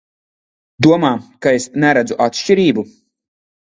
Domā, 0.85 1.13
ka 1.45 1.55
es 1.59 1.69
neredzu 1.87 2.21
atšķirību? 2.31 2.91